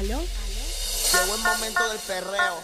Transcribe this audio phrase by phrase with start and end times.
[0.00, 0.16] ¿Aló?
[0.16, 2.54] Llegó el momento del perreo.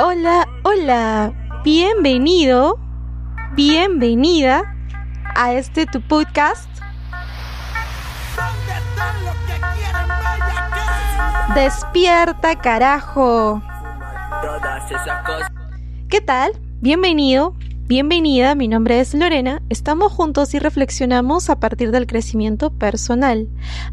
[0.00, 1.32] Hola, hola.
[1.64, 2.78] Bienvenido,
[3.52, 4.76] bienvenida
[5.34, 6.68] a este tu podcast.
[11.54, 13.62] Despierta, carajo.
[14.42, 15.50] Todas esas cosas.
[16.10, 16.63] ¿Qué tal?
[16.84, 17.54] Bienvenido,
[17.86, 23.48] bienvenida, mi nombre es Lorena, estamos juntos y reflexionamos a partir del crecimiento personal.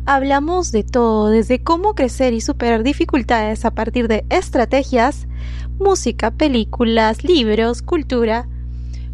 [0.05, 5.29] Hablamos de todo, desde cómo crecer y superar dificultades a partir de estrategias,
[5.79, 8.49] música, películas, libros, cultura,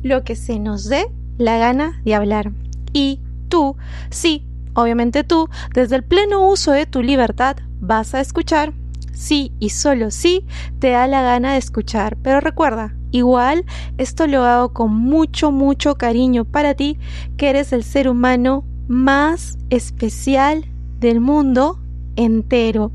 [0.02, 2.54] lo que se nos dé la gana de hablar.
[2.94, 3.76] Y tú,
[4.10, 8.74] sí, obviamente tú, desde el pleno uso de tu libertad, vas a escuchar.
[9.14, 10.48] Sí y solo sí
[10.80, 12.18] te da la gana de escuchar.
[12.24, 13.66] Pero recuerda, Igual,
[13.98, 17.00] esto lo hago con mucho, mucho cariño para ti,
[17.38, 20.66] que eres el ser humano más especial
[21.00, 21.80] del mundo
[22.16, 22.92] entero.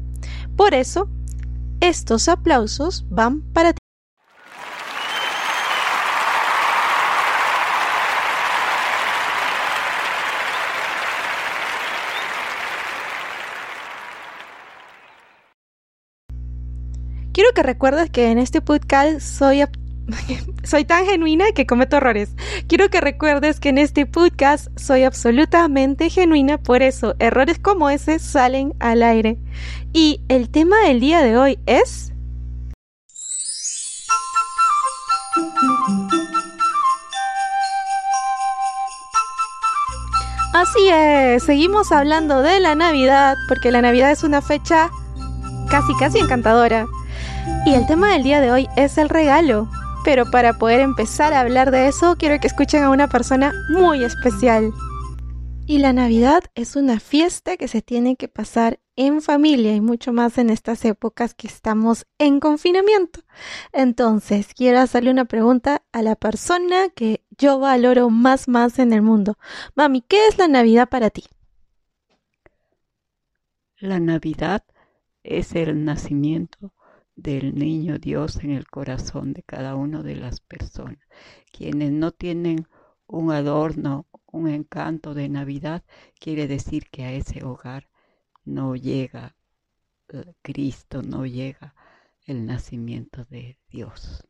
[0.56, 1.08] Por eso,
[1.80, 3.78] estos aplausos van para ti.
[17.32, 19.62] Quiero que recuerdes que en este podcast soy
[20.64, 22.30] soy tan genuina que cometo errores.
[22.66, 28.18] Quiero que recuerdes que en este podcast soy absolutamente genuina, por eso errores como ese
[28.18, 29.38] salen al aire.
[29.92, 32.12] Y el tema del día de hoy es...
[40.54, 44.90] Así es, seguimos hablando de la Navidad, porque la Navidad es una fecha
[45.70, 46.86] casi, casi encantadora.
[47.64, 49.68] Y el tema del día de hoy es el regalo.
[50.04, 54.02] Pero para poder empezar a hablar de eso, quiero que escuchen a una persona muy
[54.02, 54.72] especial.
[55.64, 60.12] Y la Navidad es una fiesta que se tiene que pasar en familia y mucho
[60.12, 63.20] más en estas épocas que estamos en confinamiento.
[63.72, 69.02] Entonces, quiero hacerle una pregunta a la persona que yo valoro más más en el
[69.02, 69.38] mundo.
[69.76, 71.24] Mami, ¿qué es la Navidad para ti?
[73.78, 74.64] La Navidad
[75.22, 76.72] es el nacimiento
[77.14, 80.98] del niño Dios en el corazón de cada una de las personas.
[81.52, 82.66] Quienes no tienen
[83.06, 85.84] un adorno, un encanto de Navidad,
[86.18, 87.88] quiere decir que a ese hogar
[88.44, 89.36] no llega
[90.08, 91.74] eh, Cristo, no llega
[92.24, 94.26] el nacimiento de Dios.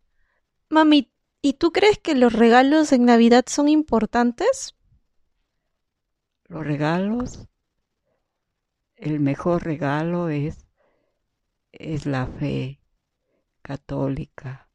[0.69, 4.75] Mami, ¿y tú crees que los regalos en Navidad son importantes?
[6.45, 7.49] Los regalos,
[8.97, 10.62] el mejor regalo es
[11.73, 12.81] es la fe
[13.63, 14.69] católica,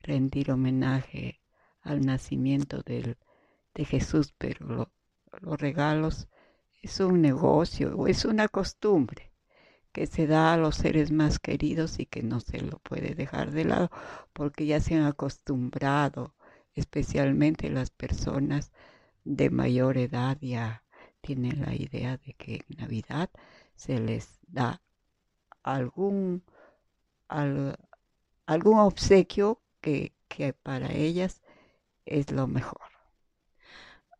[0.00, 1.40] rendir homenaje
[1.82, 3.18] al nacimiento del,
[3.74, 4.90] de Jesús, pero
[5.40, 6.28] los regalos
[6.82, 9.32] es un negocio o es una costumbre
[9.92, 13.52] que se da a los seres más queridos y que no se lo puede dejar
[13.52, 13.90] de lado
[14.32, 16.34] porque ya se han acostumbrado,
[16.74, 18.72] especialmente las personas
[19.24, 20.84] de mayor edad ya
[21.20, 23.30] tienen la idea de que en Navidad
[23.74, 24.82] se les da
[25.64, 26.44] algún,
[28.46, 31.42] algún obsequio que, que para ellas
[32.06, 32.80] es lo mejor.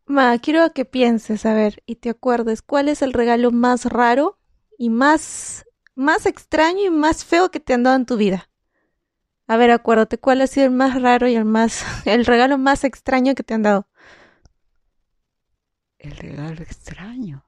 [0.07, 4.37] Ma, quiero que pienses, a ver, y te acuerdes, ¿cuál es el regalo más raro
[4.77, 8.49] y más, más extraño y más feo que te han dado en tu vida?
[9.47, 12.83] A ver, acuérdate, ¿cuál ha sido el más raro y el más, el regalo más
[12.83, 13.87] extraño que te han dado?
[15.99, 17.44] El regalo extraño.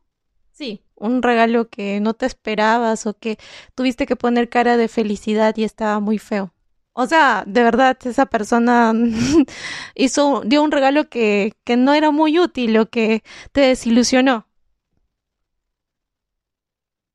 [0.57, 3.37] Sí, un regalo que no te esperabas o que
[3.75, 6.51] tuviste que poner cara de felicidad y estaba muy feo.
[6.93, 8.91] O sea, de verdad, esa persona
[9.95, 14.47] hizo, dio un regalo que, que no era muy útil o que te desilusionó.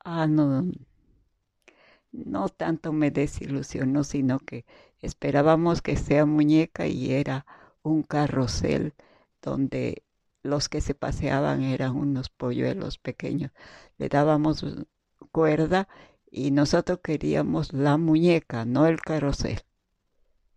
[0.04, 0.70] Ah, no,
[2.12, 4.64] no tanto me desilusionó, sino que
[5.00, 7.46] esperábamos que sea muñeca y era
[7.82, 8.94] un carrusel
[9.42, 10.04] donde
[10.42, 13.52] los que se paseaban eran unos polluelos pequeños.
[13.98, 14.64] Le dábamos
[15.32, 15.88] cuerda
[16.30, 19.60] y nosotros queríamos la muñeca, no el carrusel.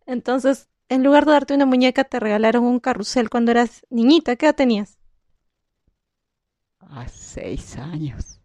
[0.07, 4.35] Entonces, en lugar de darte una muñeca, te regalaron un carrusel cuando eras niñita.
[4.35, 4.97] ¿Qué edad tenías?
[6.89, 8.39] A seis años.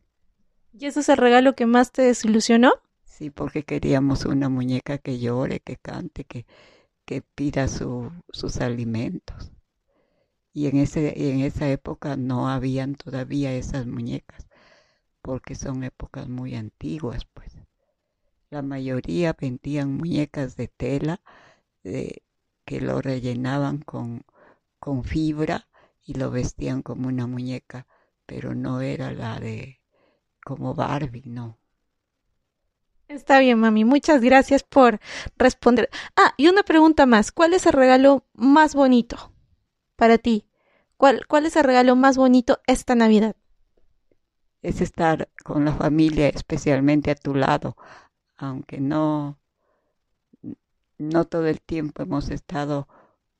[0.72, 2.72] ¿Y ese es el regalo que más te desilusionó?
[3.04, 6.46] Sí, porque queríamos una muñeca que llore, que cante, que,
[7.06, 9.52] que pida su, sus alimentos.
[10.60, 14.46] Y en, ese, en esa época no habían todavía esas muñecas,
[15.22, 17.56] porque son épocas muy antiguas, pues.
[18.50, 21.22] La mayoría vendían muñecas de tela
[21.82, 22.22] de,
[22.66, 24.26] que lo rellenaban con,
[24.78, 25.66] con fibra
[26.04, 27.86] y lo vestían como una muñeca,
[28.26, 29.80] pero no era la de
[30.44, 31.58] como Barbie, no.
[33.08, 33.86] Está bien, mami.
[33.86, 35.00] Muchas gracias por
[35.38, 35.88] responder.
[36.16, 37.32] Ah, y una pregunta más.
[37.32, 39.32] ¿Cuál es el regalo más bonito
[39.96, 40.49] para ti?
[41.00, 43.34] ¿Cuál, cuál es el regalo más bonito esta Navidad?
[44.60, 47.74] Es estar con la familia, especialmente a tu lado,
[48.36, 49.40] aunque no,
[50.98, 52.86] no todo el tiempo hemos estado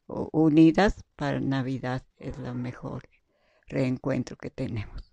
[0.07, 3.03] unidas, para Navidad es el mejor
[3.69, 5.13] reencuentro que tenemos.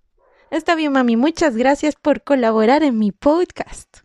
[0.50, 1.18] Está bien, mami.
[1.18, 3.98] Muchas gracias por colaborar en mi podcast.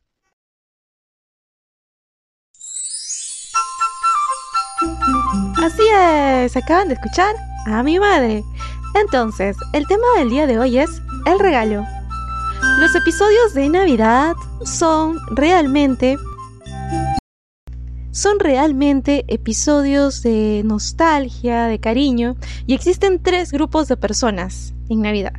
[5.63, 7.37] Así es, acaban de escuchar
[7.67, 8.45] a mi madre.
[8.95, 11.85] Entonces, el tema del día de hoy es el regalo.
[12.79, 16.17] Los episodios de Navidad son realmente
[18.13, 22.37] son realmente episodios de nostalgia, de cariño,
[22.67, 25.33] y existen tres grupos de personas en Navidad.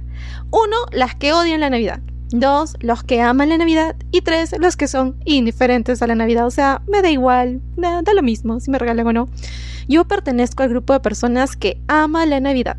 [0.50, 2.02] Uno, las que odian la Navidad.
[2.34, 3.96] Dos, los que aman la Navidad.
[4.12, 6.48] Y tres, los que son indiferentes a la Navidad.
[6.48, 9.30] O sea, me da igual, da, lo mismo si me regalan o no.
[9.88, 12.78] Yo pertenezco al grupo de personas que ama la Navidad.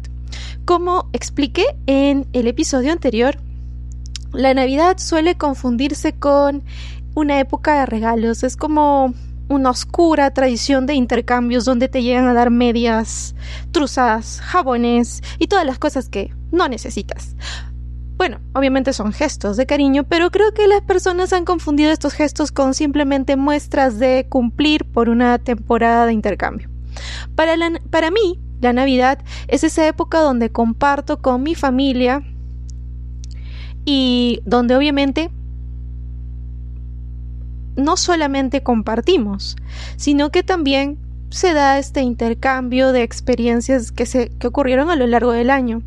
[0.64, 3.36] Como expliqué en el episodio anterior,
[4.32, 6.64] la Navidad suele confundirse con
[7.14, 8.42] una época de regalos.
[8.42, 9.14] Es como
[9.48, 13.36] una oscura tradición de intercambios donde te llegan a dar medias,
[13.70, 17.36] truzas, jabones y todas las cosas que no necesitas.
[18.16, 22.52] Bueno, obviamente son gestos de cariño, pero creo que las personas han confundido estos gestos
[22.52, 26.68] con simplemente muestras de cumplir por una temporada de intercambio.
[27.34, 27.54] Para,
[27.90, 29.18] para mí, la Navidad
[29.48, 32.22] es esa época donde comparto con mi familia
[33.84, 35.30] y donde obviamente
[37.76, 39.56] no solamente compartimos,
[39.96, 40.98] sino que también
[41.30, 45.82] se da este intercambio de experiencias que, se, que ocurrieron a lo largo del año.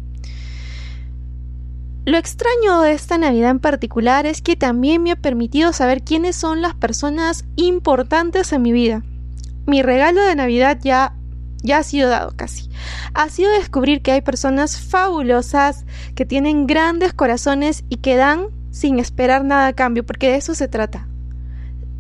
[2.08, 6.38] Lo extraño de esta Navidad en particular es que también me ha permitido saber quiénes
[6.38, 9.04] son las personas importantes en mi vida.
[9.66, 11.18] Mi regalo de Navidad ya
[11.64, 12.70] ya ha sido dado casi.
[13.14, 19.00] Ha sido descubrir que hay personas fabulosas que tienen grandes corazones y que dan sin
[19.00, 21.10] esperar nada a cambio, porque de eso se trata.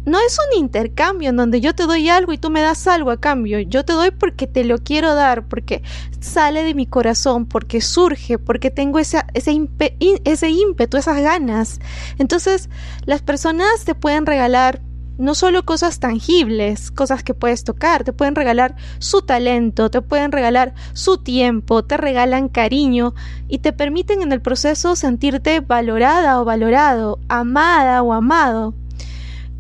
[0.08, 3.12] No es un intercambio en donde yo te doy algo y tú me das algo
[3.12, 3.60] a cambio.
[3.60, 5.84] Yo te doy porque te lo quiero dar, porque
[6.22, 11.82] sale de mi corazón, porque surge, porque tengo ese, ese ímpetu, esas ganas.
[12.20, 12.70] Entonces,
[13.04, 14.82] las personas te pueden regalar
[15.18, 20.32] no solo cosas tangibles, cosas que puedes tocar, te pueden regalar su talento, te pueden
[20.32, 23.14] regalar su tiempo, te regalan cariño
[23.50, 28.74] y te permiten en el proceso sentirte valorada o valorado, amada o amado.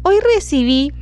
[0.07, 0.94] Hoy recibí,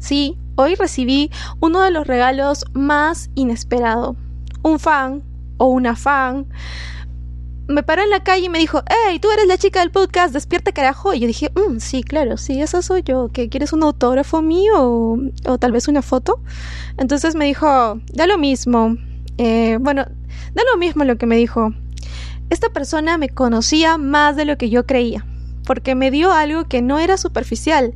[0.00, 1.30] sí, hoy recibí
[1.60, 4.16] uno de los regalos más inesperados.
[4.64, 5.22] Un fan
[5.58, 6.48] o una fan
[7.68, 10.34] me paró en la calle y me dijo, hey, tú eres la chica del podcast,
[10.34, 11.14] despierta carajo.
[11.14, 13.30] Y yo dije, mm, sí, claro, sí, esa soy yo.
[13.32, 16.40] ¿Qué, ¿Quieres un autógrafo mío o, o, tal vez una foto?
[16.98, 18.96] Entonces me dijo, da lo mismo.
[19.38, 20.06] Eh, bueno,
[20.54, 21.72] da lo mismo lo que me dijo.
[22.50, 25.24] Esta persona me conocía más de lo que yo creía,
[25.64, 27.94] porque me dio algo que no era superficial.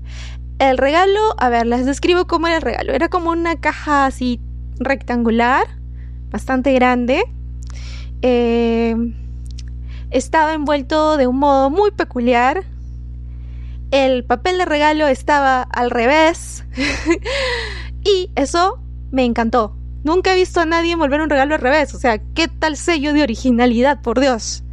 [0.58, 2.92] El regalo, a ver, les describo cómo era el regalo.
[2.92, 4.40] Era como una caja así
[4.80, 5.66] rectangular,
[6.30, 7.22] bastante grande.
[8.22, 8.96] Eh
[10.10, 12.64] estaba envuelto de un modo muy peculiar.
[13.90, 16.64] El papel de regalo estaba al revés.
[18.04, 19.74] y eso me encantó.
[20.04, 21.94] Nunca he visto a nadie envolver un regalo al revés.
[21.94, 24.64] O sea, ¿qué tal sello de originalidad, por Dios?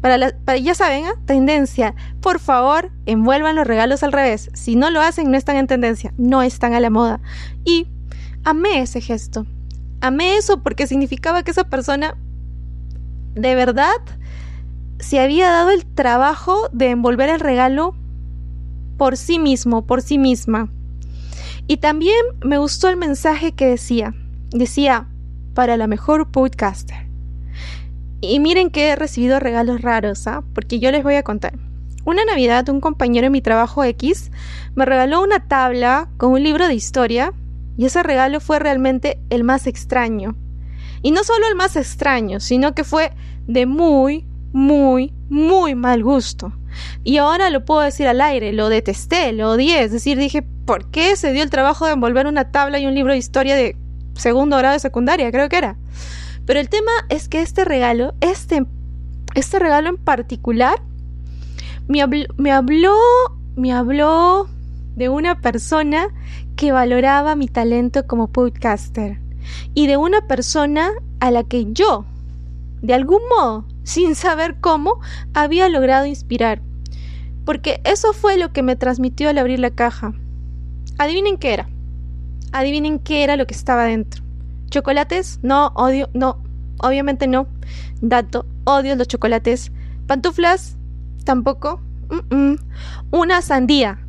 [0.00, 1.12] Para, para ya saben, ¿eh?
[1.26, 1.94] tendencia.
[2.20, 4.50] Por favor, envuelvan los regalos al revés.
[4.54, 6.14] Si no lo hacen, no están en tendencia.
[6.16, 7.20] No están a la moda.
[7.64, 7.86] Y
[8.44, 9.46] amé ese gesto.
[10.00, 12.16] Amé eso porque significaba que esa persona
[13.34, 13.96] de verdad
[15.00, 17.94] se había dado el trabajo de envolver el regalo
[18.96, 20.70] por sí mismo, por sí misma.
[21.66, 24.14] Y también me gustó el mensaje que decía.
[24.50, 25.08] Decía,
[25.54, 27.07] para la mejor podcaster.
[28.20, 30.42] Y miren que he recibido regalos raros, ¿ah?
[30.54, 31.54] Porque yo les voy a contar.
[32.04, 34.30] Una Navidad un compañero en mi trabajo X
[34.74, 37.32] me regaló una tabla con un libro de historia
[37.76, 40.34] y ese regalo fue realmente el más extraño.
[41.02, 43.12] Y no solo el más extraño, sino que fue
[43.46, 46.52] de muy, muy, muy mal gusto.
[47.04, 50.90] Y ahora lo puedo decir al aire, lo detesté, lo odié, es decir, dije, ¿por
[50.90, 53.76] qué se dio el trabajo de envolver una tabla y un libro de historia de
[54.14, 55.30] segundo grado de secundaria?
[55.30, 55.76] Creo que era.
[56.48, 58.64] Pero el tema es que este regalo, este,
[59.34, 60.80] este regalo en particular,
[61.88, 62.96] me habló, me habló,
[63.54, 64.48] me habló
[64.96, 66.08] de una persona
[66.56, 69.20] que valoraba mi talento como podcaster
[69.74, 70.88] y de una persona
[71.20, 72.06] a la que yo,
[72.80, 75.00] de algún modo, sin saber cómo,
[75.34, 76.62] había logrado inspirar.
[77.44, 80.14] Porque eso fue lo que me transmitió al abrir la caja.
[80.96, 81.68] Adivinen qué era.
[82.52, 84.27] Adivinen qué era lo que estaba dentro.
[84.70, 85.40] ¿Chocolates?
[85.42, 86.42] No, odio, no,
[86.80, 87.46] obviamente no.
[88.00, 89.72] Dato, odio los chocolates.
[90.06, 90.76] ¿Pantuflas?
[91.24, 91.80] Tampoco.
[93.10, 94.00] Una sandía.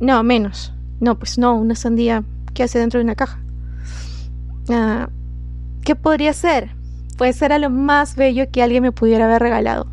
[0.00, 0.72] No, menos.
[1.00, 3.40] No, pues no, una sandía que hace dentro de una caja.
[4.68, 5.08] Ah,
[5.84, 6.70] ¿Qué podría ser?
[7.16, 9.88] Pues era lo más bello que alguien me pudiera haber regalado.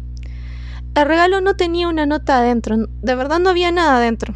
[0.96, 4.34] El regalo no tenía una nota adentro, de verdad no había nada adentro.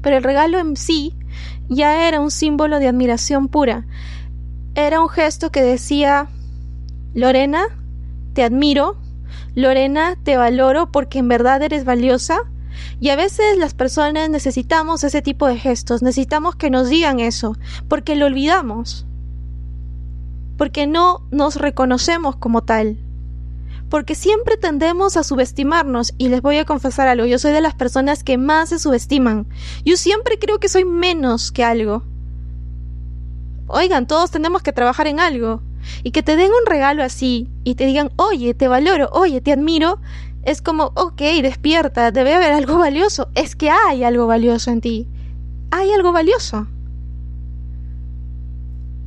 [0.00, 1.14] Pero el regalo en sí
[1.68, 3.86] ya era un símbolo de admiración pura.
[4.74, 6.28] Era un gesto que decía,
[7.14, 7.64] Lorena,
[8.34, 8.96] te admiro,
[9.54, 12.38] Lorena, te valoro porque en verdad eres valiosa.
[13.00, 17.56] Y a veces las personas necesitamos ese tipo de gestos, necesitamos que nos digan eso,
[17.88, 19.06] porque lo olvidamos
[20.62, 22.96] porque no nos reconocemos como tal.
[23.88, 27.74] Porque siempre tendemos a subestimarnos y les voy a confesar algo, yo soy de las
[27.74, 29.48] personas que más se subestiman.
[29.84, 32.04] Yo siempre creo que soy menos que algo.
[33.74, 35.62] Oigan, todos tenemos que trabajar en algo.
[36.02, 39.50] Y que te den un regalo así y te digan, oye, te valoro, oye, te
[39.50, 39.98] admiro,
[40.42, 43.30] es como, ok, despierta, debe haber algo valioso.
[43.34, 45.08] Es que hay algo valioso en ti.
[45.70, 46.68] Hay algo valioso.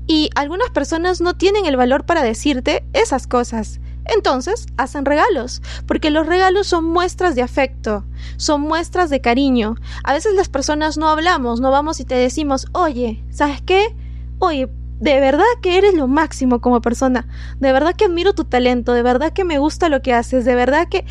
[0.07, 3.79] Y algunas personas no tienen el valor para decirte esas cosas.
[4.05, 8.03] Entonces, hacen regalos, porque los regalos son muestras de afecto,
[8.37, 9.75] son muestras de cariño.
[10.03, 13.95] A veces las personas no hablamos, no vamos y te decimos, oye, ¿sabes qué?
[14.39, 17.27] Oye, de verdad que eres lo máximo como persona,
[17.59, 20.55] de verdad que admiro tu talento, de verdad que me gusta lo que haces, de
[20.55, 21.05] verdad que,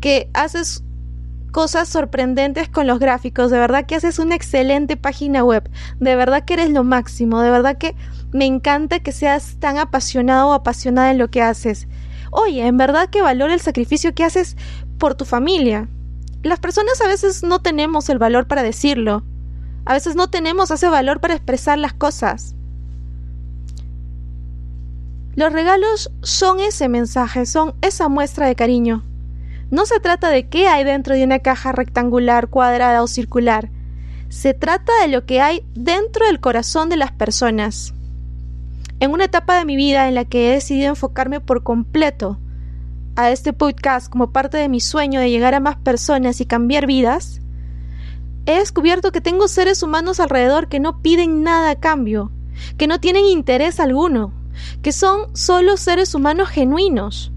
[0.00, 0.84] que haces
[1.50, 6.44] cosas sorprendentes con los gráficos, de verdad que haces una excelente página web, de verdad
[6.44, 7.96] que eres lo máximo, de verdad que
[8.32, 11.88] me encanta que seas tan apasionado o apasionada en lo que haces.
[12.30, 14.56] Oye, en verdad que valora el sacrificio que haces
[14.98, 15.88] por tu familia.
[16.42, 19.24] Las personas a veces no tenemos el valor para decirlo.
[19.84, 22.54] A veces no tenemos ese valor para expresar las cosas.
[25.34, 29.04] Los regalos son ese mensaje, son esa muestra de cariño.
[29.70, 33.70] No se trata de qué hay dentro de una caja rectangular, cuadrada o circular.
[34.28, 37.94] Se trata de lo que hay dentro del corazón de las personas.
[38.98, 42.38] En una etapa de mi vida en la que he decidido enfocarme por completo
[43.16, 46.86] a este podcast como parte de mi sueño de llegar a más personas y cambiar
[46.86, 47.40] vidas,
[48.54, 52.30] he descubierto que tengo seres humanos alrededor que no piden nada a cambio,
[52.76, 54.32] que no tienen interés alguno,
[54.82, 57.32] que son solo seres humanos genuinos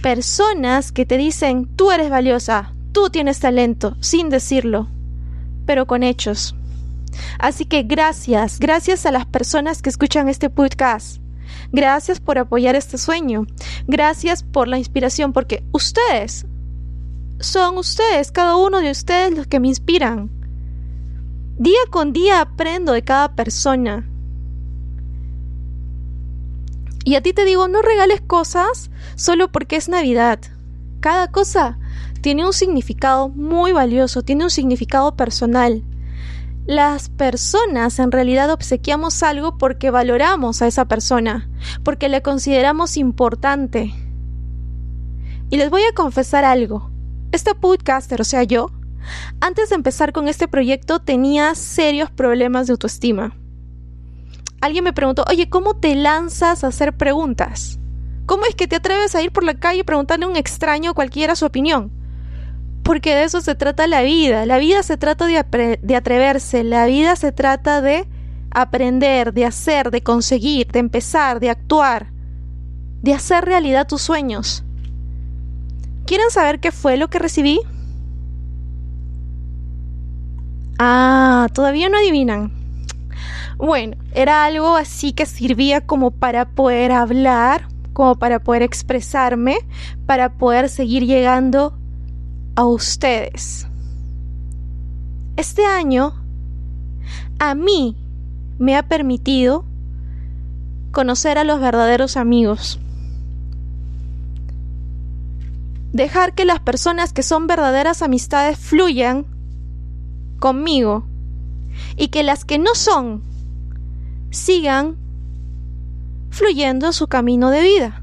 [0.00, 4.88] personas que te dicen tú eres valiosa, tú tienes talento, sin decirlo,
[5.66, 6.54] pero con hechos.
[7.38, 11.20] Así que gracias, gracias a las personas que escuchan este podcast.
[11.72, 13.46] Gracias por apoyar este sueño.
[13.86, 16.46] Gracias por la inspiración, porque ustedes
[17.40, 20.30] son ustedes, cada uno de ustedes los que me inspiran.
[21.58, 24.06] Día con día aprendo de cada persona.
[27.04, 30.38] Y a ti te digo, no regales cosas solo porque es Navidad.
[31.00, 31.78] Cada cosa
[32.20, 35.82] tiene un significado muy valioso, tiene un significado personal.
[36.66, 41.48] Las personas en realidad obsequiamos algo porque valoramos a esa persona,
[41.82, 43.94] porque le consideramos importante.
[45.48, 46.89] Y les voy a confesar algo.
[47.32, 48.70] Este podcaster, o sea yo,
[49.40, 53.34] antes de empezar con este proyecto tenía serios problemas de autoestima
[54.60, 57.78] alguien me preguntó, oye, ¿cómo te lanzas a hacer preguntas?
[58.26, 60.94] ¿Cómo es que te atreves a ir por la calle y preguntarle a un extraño
[60.94, 61.90] cualquiera su opinión?
[62.82, 64.46] Porque de eso se trata la vida.
[64.46, 68.06] La vida se trata de, de atreverse, la vida se trata de
[68.50, 72.12] aprender, de hacer, de conseguir, de empezar, de actuar,
[73.02, 74.64] de hacer realidad tus sueños.
[76.10, 77.60] ¿Quieren saber qué fue lo que recibí?
[80.76, 82.50] Ah, todavía no adivinan.
[83.58, 89.58] Bueno, era algo así que servía como para poder hablar, como para poder expresarme,
[90.06, 91.78] para poder seguir llegando
[92.56, 93.68] a ustedes.
[95.36, 96.24] Este año
[97.38, 97.96] a mí
[98.58, 99.64] me ha permitido
[100.90, 102.80] conocer a los verdaderos amigos.
[105.92, 109.26] Dejar que las personas que son verdaderas amistades fluyan
[110.38, 111.04] conmigo
[111.96, 113.22] y que las que no son
[114.30, 114.96] sigan
[116.30, 118.02] fluyendo su camino de vida.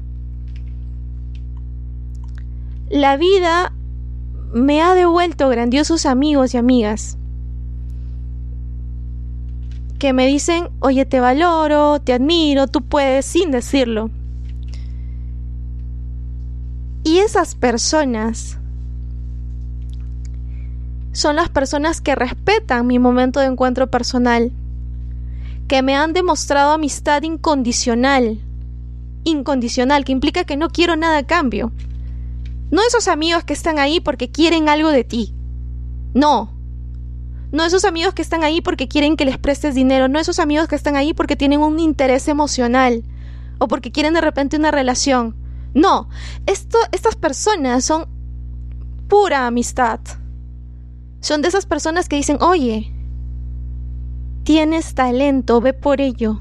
[2.90, 3.72] La vida
[4.52, 7.18] me ha devuelto grandiosos amigos y amigas
[9.98, 14.10] que me dicen, oye, te valoro, te admiro, tú puedes sin decirlo.
[17.08, 18.58] Y esas personas
[21.12, 24.52] son las personas que respetan mi momento de encuentro personal,
[25.68, 28.38] que me han demostrado amistad incondicional,
[29.24, 31.72] incondicional, que implica que no quiero nada a cambio.
[32.70, 35.32] No esos amigos que están ahí porque quieren algo de ti.
[36.12, 36.52] No.
[37.52, 40.08] No esos amigos que están ahí porque quieren que les prestes dinero.
[40.08, 43.02] No esos amigos que están ahí porque tienen un interés emocional.
[43.56, 45.47] O porque quieren de repente una relación.
[45.74, 46.08] No.
[46.46, 48.06] Esto, estas personas son
[49.08, 50.00] pura amistad.
[51.20, 52.92] Son de esas personas que dicen, oye,
[54.44, 56.40] tienes talento, ve por ello.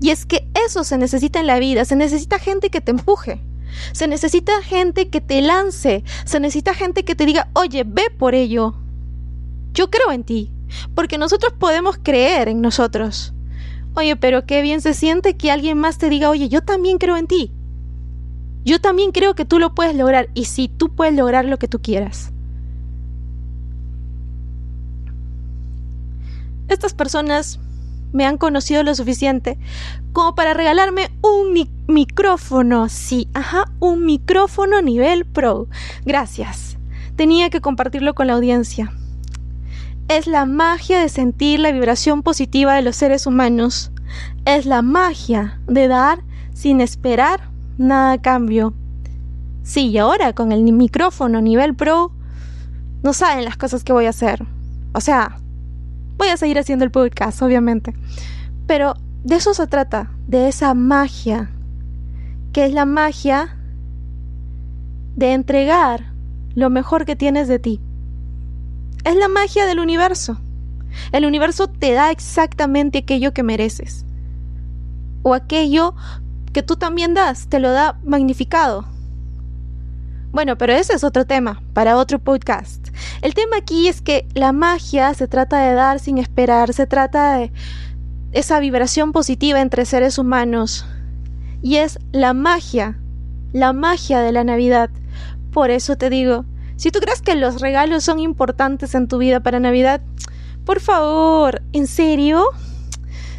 [0.00, 1.84] Y es que eso se necesita en la vida.
[1.84, 3.40] Se necesita gente que te empuje.
[3.92, 8.34] Se necesita gente que te lance, se necesita gente que te diga, oye, ve por
[8.34, 8.74] ello.
[9.72, 10.50] Yo creo en ti,
[10.94, 13.32] porque nosotros podemos creer en nosotros.
[13.96, 17.16] Oye, pero qué bien se siente que alguien más te diga, oye, yo también creo
[17.16, 17.52] en ti.
[18.64, 21.68] Yo también creo que tú lo puedes lograr y si tú puedes lograr lo que
[21.68, 22.32] tú quieras.
[26.68, 27.60] Estas personas
[28.12, 29.58] me han conocido lo suficiente
[30.12, 32.88] como para regalarme un micrófono.
[32.88, 35.68] Sí, ajá, un micrófono nivel pro.
[36.06, 36.78] Gracias.
[37.16, 38.92] Tenía que compartirlo con la audiencia.
[40.08, 43.90] Es la magia de sentir la vibración positiva de los seres humanos.
[44.44, 48.74] Es la magia de dar sin esperar nada a cambio.
[49.62, 52.12] Sí, y ahora con el micrófono nivel pro,
[53.02, 54.44] no saben las cosas que voy a hacer.
[54.92, 55.38] O sea,
[56.16, 57.94] Voy a seguir haciendo el podcast, obviamente.
[58.66, 61.50] Pero de eso se trata, de esa magia,
[62.52, 63.56] que es la magia
[65.16, 66.12] de entregar
[66.54, 67.80] lo mejor que tienes de ti.
[69.04, 70.38] Es la magia del universo.
[71.10, 74.06] El universo te da exactamente aquello que mereces.
[75.22, 75.94] O aquello
[76.54, 78.86] que tú también das, te lo da magnificado.
[80.30, 82.88] Bueno, pero ese es otro tema, para otro podcast.
[83.22, 87.36] El tema aquí es que la magia se trata de dar sin esperar, se trata
[87.36, 87.52] de
[88.32, 90.86] esa vibración positiva entre seres humanos.
[91.60, 92.98] Y es la magia,
[93.52, 94.90] la magia de la Navidad.
[95.52, 96.44] Por eso te digo,
[96.76, 100.00] si tú crees que los regalos son importantes en tu vida para Navidad,
[100.64, 102.44] por favor, ¿en serio?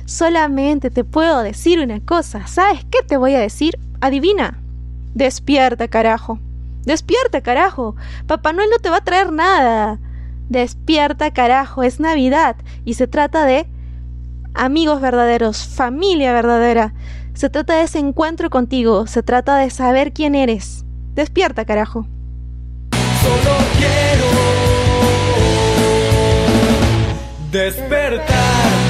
[0.06, 2.48] Solamente te puedo decir una cosa.
[2.48, 3.80] ¿Sabes qué te voy a decir?
[4.02, 4.60] Adivina.
[5.14, 6.40] Despierta, carajo.
[6.84, 7.96] Despierta, carajo.
[8.28, 10.00] Papá Noel no te va a traer nada.
[10.50, 11.82] Despierta, carajo.
[11.82, 13.66] Es Navidad y se trata de
[14.54, 16.94] amigos verdaderos, familia verdadera.
[17.34, 19.08] Se trata de ese encuentro contigo.
[19.08, 20.86] Se trata de saber quién eres.
[21.16, 22.08] Despierta, carajo.
[23.22, 24.26] Solo quiero
[27.52, 28.85] despertar.